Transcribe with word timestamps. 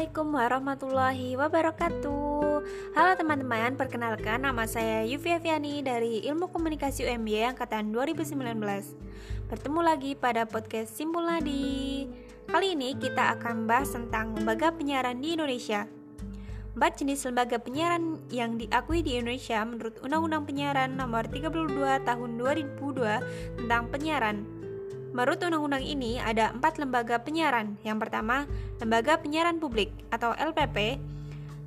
Assalamualaikum 0.00 0.32
warahmatullahi 0.32 1.28
wabarakatuh. 1.36 2.64
Halo 2.96 3.12
teman-teman, 3.20 3.76
perkenalkan 3.76 4.40
nama 4.40 4.64
saya 4.64 5.04
Yufi 5.04 5.28
Aviani 5.28 5.84
dari 5.84 6.24
Ilmu 6.24 6.48
Komunikasi 6.48 7.04
UMY 7.04 7.52
Angkatan 7.52 7.92
2019 7.92 8.32
Bertemu 9.52 9.80
lagi 9.84 10.16
pada 10.16 10.48
podcast 10.48 10.96
Simpul 10.96 11.28
Nadi. 11.28 12.08
Kali 12.48 12.80
ini 12.80 12.96
kita 12.96 13.36
akan 13.36 13.68
bahas 13.68 13.92
tentang 13.92 14.32
lembaga 14.40 14.72
penyiaran 14.72 15.20
di 15.20 15.36
Indonesia. 15.36 15.84
Empat 16.72 16.96
jenis 16.96 17.20
lembaga 17.28 17.60
penyiaran 17.60 18.24
yang 18.32 18.56
diakui 18.56 19.04
di 19.04 19.20
Indonesia 19.20 19.60
menurut 19.68 20.00
Undang-Undang 20.00 20.48
Penyiaran 20.48 20.96
Nomor 20.96 21.28
32 21.28 21.76
Tahun 22.08 22.30
2002 22.40 23.60
tentang 23.60 23.92
penyiaran 23.92 24.59
Menurut 25.10 25.42
undang-undang 25.42 25.82
ini 25.82 26.22
ada 26.22 26.54
empat 26.54 26.78
lembaga 26.78 27.18
penyiaran. 27.18 27.74
Yang 27.82 28.06
pertama, 28.06 28.46
lembaga 28.78 29.18
penyiaran 29.18 29.58
publik 29.58 29.90
atau 30.14 30.38
LPP. 30.38 31.02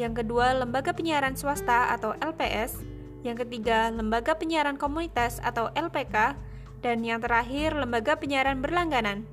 Yang 0.00 0.24
kedua, 0.24 0.56
lembaga 0.56 0.96
penyiaran 0.96 1.36
swasta 1.36 1.92
atau 1.92 2.16
LPS. 2.16 2.80
Yang 3.20 3.44
ketiga, 3.44 3.92
lembaga 3.92 4.32
penyiaran 4.40 4.80
komunitas 4.80 5.36
atau 5.44 5.68
LPK. 5.76 6.32
Dan 6.80 7.04
yang 7.04 7.20
terakhir, 7.20 7.76
lembaga 7.76 8.16
penyiaran 8.16 8.64
berlangganan. 8.64 9.28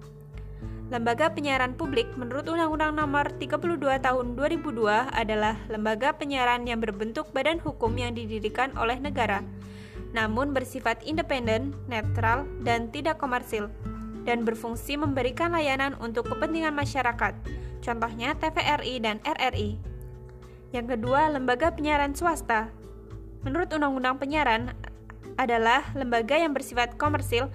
Lembaga 0.91 1.31
penyiaran 1.31 1.79
publik 1.79 2.11
menurut 2.19 2.43
Undang-Undang 2.43 2.99
Nomor 2.99 3.31
32 3.39 4.03
Tahun 4.03 4.25
2002 4.35 5.15
adalah 5.15 5.55
lembaga 5.71 6.11
penyiaran 6.11 6.67
yang 6.67 6.83
berbentuk 6.83 7.31
badan 7.31 7.57
hukum 7.63 7.95
yang 7.95 8.11
didirikan 8.13 8.69
oleh 8.77 8.99
negara, 8.99 9.41
namun 10.11 10.53
bersifat 10.53 11.01
independen, 11.01 11.73
netral, 11.89 12.45
dan 12.61 12.93
tidak 12.93 13.17
komersil 13.17 13.71
dan 14.23 14.47
berfungsi 14.47 14.95
memberikan 14.99 15.51
layanan 15.51 15.95
untuk 15.99 16.27
kepentingan 16.31 16.75
masyarakat, 16.75 17.35
contohnya 17.83 18.35
TVRI 18.39 18.95
dan 19.03 19.19
RRI. 19.23 19.79
Yang 20.73 20.97
kedua, 20.97 21.29
lembaga 21.29 21.69
penyiaran 21.69 22.17
swasta. 22.17 22.73
Menurut 23.43 23.69
Undang-Undang 23.75 24.17
Penyiaran 24.23 24.71
adalah 25.35 25.85
lembaga 25.93 26.39
yang 26.39 26.55
bersifat 26.55 26.95
komersil 26.95 27.51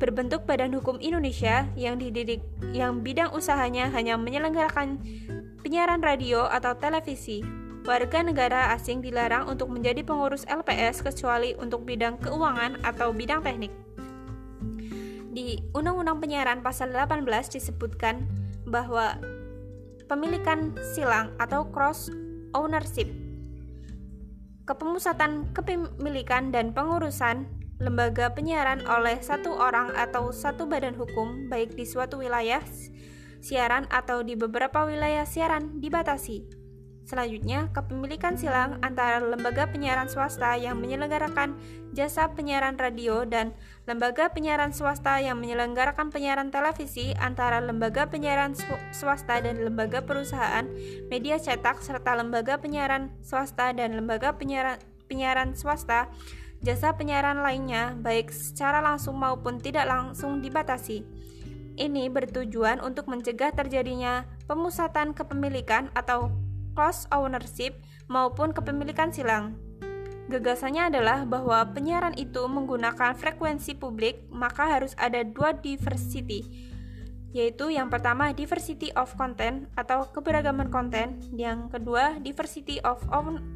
berbentuk 0.00 0.48
badan 0.48 0.72
hukum 0.72 0.96
Indonesia 1.00 1.68
yang 1.76 2.00
dididik 2.00 2.40
yang 2.72 3.04
bidang 3.04 3.32
usahanya 3.36 3.92
hanya 3.92 4.16
menyelenggarakan 4.16 4.96
penyiaran 5.60 6.00
radio 6.00 6.48
atau 6.48 6.72
televisi. 6.76 7.44
Warga 7.80 8.20
negara 8.20 8.76
asing 8.76 9.00
dilarang 9.00 9.48
untuk 9.48 9.72
menjadi 9.72 10.04
pengurus 10.04 10.44
LPS 10.48 11.00
kecuali 11.00 11.56
untuk 11.56 11.88
bidang 11.88 12.20
keuangan 12.20 12.80
atau 12.84 13.12
bidang 13.12 13.40
teknik. 13.40 13.72
Di 15.40 15.56
Undang-Undang 15.72 16.20
Penyiaran 16.20 16.60
pasal 16.60 16.92
18 16.92 17.24
disebutkan 17.48 18.28
bahwa 18.68 19.16
pemilikan 20.04 20.76
silang 20.92 21.32
atau 21.40 21.64
cross 21.72 22.12
ownership 22.52 23.08
kepemusatan 24.68 25.48
kepemilikan 25.56 26.52
dan 26.52 26.76
pengurusan 26.76 27.48
lembaga 27.80 28.28
penyiaran 28.36 28.84
oleh 28.84 29.16
satu 29.24 29.56
orang 29.56 29.88
atau 29.96 30.28
satu 30.28 30.68
badan 30.68 30.92
hukum 30.92 31.48
baik 31.48 31.72
di 31.72 31.88
suatu 31.88 32.20
wilayah 32.20 32.60
siaran 33.40 33.88
atau 33.88 34.20
di 34.20 34.36
beberapa 34.36 34.84
wilayah 34.84 35.24
siaran 35.24 35.80
dibatasi. 35.80 36.59
Selanjutnya, 37.10 37.66
kepemilikan 37.74 38.38
silang 38.38 38.78
antara 38.86 39.18
lembaga 39.18 39.66
penyiaran 39.66 40.06
swasta 40.06 40.54
yang 40.54 40.78
menyelenggarakan 40.78 41.58
jasa 41.90 42.30
penyiaran 42.30 42.78
radio 42.78 43.26
dan 43.26 43.50
lembaga 43.90 44.30
penyiaran 44.30 44.70
swasta 44.70 45.18
yang 45.18 45.42
menyelenggarakan 45.42 46.14
penyiaran 46.14 46.54
televisi 46.54 47.10
antara 47.18 47.58
lembaga 47.58 48.06
penyiaran 48.06 48.54
swasta 48.94 49.42
dan 49.42 49.58
lembaga 49.58 50.06
perusahaan 50.06 50.70
media 51.10 51.34
cetak 51.42 51.82
serta 51.82 52.14
lembaga 52.14 52.62
penyiaran 52.62 53.10
swasta 53.26 53.74
dan 53.74 53.98
lembaga 53.98 54.38
penyiaran, 54.38 54.78
penyiaran 55.10 55.58
swasta 55.58 56.06
jasa 56.62 56.94
penyiaran 56.94 57.42
lainnya 57.42 57.98
baik 57.98 58.30
secara 58.30 58.78
langsung 58.78 59.18
maupun 59.18 59.58
tidak 59.58 59.90
langsung 59.90 60.38
dibatasi. 60.38 61.02
Ini 61.74 62.06
bertujuan 62.06 62.78
untuk 62.78 63.10
mencegah 63.10 63.50
terjadinya 63.50 64.30
pemusatan 64.46 65.10
kepemilikan 65.10 65.90
atau 65.98 66.30
cross 66.74 67.06
ownership 67.14 67.78
maupun 68.10 68.50
kepemilikan 68.50 69.14
silang. 69.14 69.54
Gagasannya 70.30 70.94
adalah 70.94 71.26
bahwa 71.26 71.58
penyiaran 71.74 72.14
itu 72.14 72.46
menggunakan 72.46 73.18
frekuensi 73.18 73.74
publik, 73.74 74.30
maka 74.30 74.78
harus 74.78 74.94
ada 74.94 75.26
dua 75.26 75.58
diversity, 75.58 76.46
yaitu 77.34 77.74
yang 77.74 77.90
pertama 77.90 78.30
diversity 78.30 78.94
of 78.94 79.10
content 79.18 79.66
atau 79.74 80.06
keberagaman 80.14 80.70
konten, 80.70 81.18
yang 81.34 81.66
kedua 81.66 82.22
diversity 82.22 82.78
of 82.86 83.02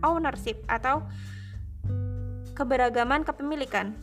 ownership 0.02 0.66
atau 0.66 1.06
keberagaman 2.58 3.22
kepemilikan. 3.22 3.94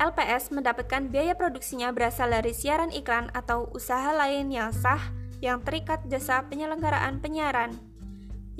LPS 0.00 0.48
mendapatkan 0.48 1.12
biaya 1.12 1.36
produksinya 1.36 1.92
berasal 1.92 2.32
dari 2.32 2.56
siaran 2.56 2.88
iklan 2.88 3.28
atau 3.36 3.68
usaha 3.76 4.16
lain 4.16 4.48
yang 4.48 4.72
sah 4.72 5.19
yang 5.40 5.64
terikat 5.64 6.04
jasa 6.08 6.44
penyelenggaraan 6.48 7.20
penyiaran. 7.20 7.76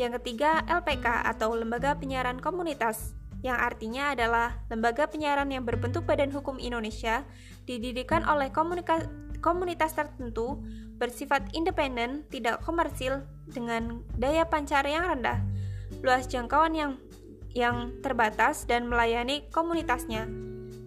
Yang 0.01 0.21
ketiga, 0.21 0.65
LPK 0.65 1.29
atau 1.29 1.53
Lembaga 1.53 1.93
Penyiaran 1.97 2.41
Komunitas, 2.41 3.13
yang 3.41 3.57
artinya 3.57 4.13
adalah 4.13 4.61
lembaga 4.69 5.09
penyiaran 5.09 5.49
yang 5.49 5.65
berbentuk 5.65 6.05
Badan 6.05 6.33
Hukum 6.33 6.57
Indonesia, 6.61 7.25
didirikan 7.65 8.25
oleh 8.25 8.53
komunitas 9.41 9.93
tertentu, 9.93 10.61
bersifat 11.01 11.53
independen, 11.57 12.25
tidak 12.29 12.61
komersil, 12.65 13.25
dengan 13.49 14.05
daya 14.21 14.45
pancar 14.45 14.85
yang 14.85 15.05
rendah, 15.05 15.41
luas 16.05 16.29
jangkauan 16.29 16.77
yang 16.77 16.93
yang 17.51 17.99
terbatas 17.99 18.63
dan 18.63 18.87
melayani 18.87 19.43
komunitasnya. 19.51 20.29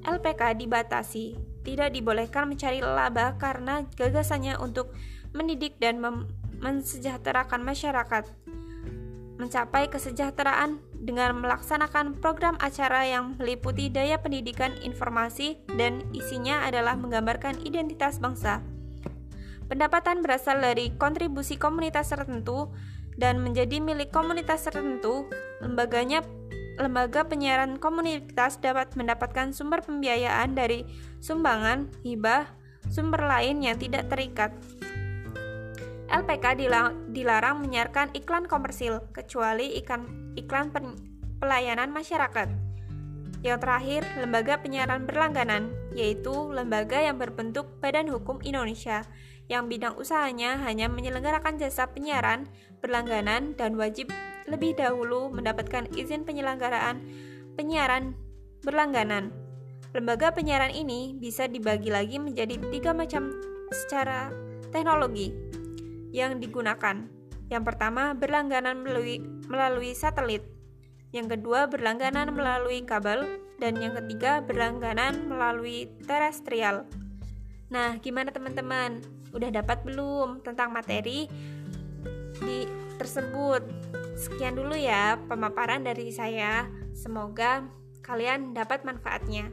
LPK 0.04 0.56
dibatasi, 0.60 1.36
tidak 1.68 1.92
dibolehkan 1.92 2.48
mencari 2.48 2.80
laba 2.80 3.36
karena 3.36 3.84
gagasannya 4.00 4.56
untuk 4.60 4.96
mendidik 5.34 5.76
dan 5.82 6.00
mensejahterakan 6.62 7.66
masyarakat, 7.66 8.24
mencapai 9.38 9.90
kesejahteraan 9.90 10.80
dengan 11.04 11.36
melaksanakan 11.44 12.22
program 12.24 12.56
acara 12.64 13.04
yang 13.04 13.36
meliputi 13.36 13.92
daya 13.92 14.22
pendidikan 14.22 14.72
informasi 14.80 15.60
dan 15.76 16.00
isinya 16.16 16.64
adalah 16.64 16.96
menggambarkan 16.96 17.60
identitas 17.68 18.24
bangsa. 18.24 18.64
Pendapatan 19.68 20.22
berasal 20.22 20.62
dari 20.62 20.94
kontribusi 20.96 21.58
komunitas 21.58 22.14
tertentu 22.14 22.70
dan 23.18 23.42
menjadi 23.42 23.82
milik 23.82 24.14
komunitas 24.14 24.64
tertentu. 24.70 25.28
Lembaganya 25.64 26.22
lembaga 26.78 27.26
penyiaran 27.26 27.78
komunitas 27.78 28.62
dapat 28.62 28.94
mendapatkan 28.94 29.54
sumber 29.54 29.82
pembiayaan 29.82 30.54
dari 30.54 30.86
sumbangan, 31.22 31.90
hibah, 32.06 32.50
sumber 32.90 33.26
lain 33.26 33.66
yang 33.66 33.78
tidak 33.80 34.10
terikat. 34.10 34.52
LPK 36.14 36.62
dilarang 37.10 37.66
menyiarkan 37.66 38.14
iklan 38.14 38.46
komersil 38.46 39.02
kecuali 39.18 39.74
iklan, 39.82 40.06
iklan 40.38 40.70
pelayanan 41.42 41.90
masyarakat. 41.90 42.54
Yang 43.42 43.60
terakhir, 43.60 44.02
lembaga 44.22 44.62
penyiaran 44.62 45.10
berlangganan, 45.10 45.74
yaitu 45.98 46.32
lembaga 46.54 47.02
yang 47.02 47.18
berbentuk 47.18 47.66
Badan 47.82 48.08
Hukum 48.08 48.40
Indonesia, 48.46 49.02
yang 49.52 49.68
bidang 49.68 49.98
usahanya 49.98 50.62
hanya 50.64 50.88
menyelenggarakan 50.88 51.60
jasa 51.60 51.90
penyiaran 51.92 52.48
berlangganan 52.80 53.58
dan 53.58 53.76
wajib 53.76 54.14
lebih 54.48 54.78
dahulu 54.78 55.34
mendapatkan 55.34 55.90
izin 55.98 56.24
penyelenggaraan 56.24 57.04
penyiaran 57.58 58.16
berlangganan. 58.62 59.34
Lembaga 59.92 60.32
penyiaran 60.32 60.72
ini 60.72 61.18
bisa 61.18 61.50
dibagi 61.50 61.90
lagi 61.90 62.22
menjadi 62.22 62.56
tiga 62.72 62.96
macam 62.96 63.34
secara 63.74 64.32
teknologi, 64.72 65.36
yang 66.14 66.38
digunakan. 66.38 67.10
Yang 67.50 67.64
pertama, 67.66 68.14
berlangganan 68.14 68.86
melalui, 68.86 69.20
melalui 69.50 69.98
satelit. 69.98 70.46
Yang 71.10 71.38
kedua, 71.38 71.68
berlangganan 71.68 72.32
melalui 72.32 72.86
kabel. 72.86 73.42
Dan 73.58 73.82
yang 73.82 73.98
ketiga, 73.98 74.46
berlangganan 74.46 75.26
melalui 75.26 75.90
terestrial. 76.06 76.86
Nah, 77.74 77.98
gimana 77.98 78.30
teman-teman? 78.30 79.02
Udah 79.34 79.50
dapat 79.50 79.82
belum 79.82 80.46
tentang 80.46 80.70
materi 80.70 81.26
di 82.42 82.70
tersebut? 83.02 83.66
Sekian 84.14 84.54
dulu 84.54 84.78
ya 84.78 85.18
pemaparan 85.26 85.82
dari 85.82 86.14
saya. 86.14 86.70
Semoga 86.94 87.66
kalian 88.06 88.54
dapat 88.54 88.86
manfaatnya. 88.86 89.50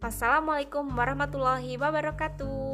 Wassalamualaikum 0.00 0.90
warahmatullahi 0.90 1.76
wabarakatuh. 1.76 2.69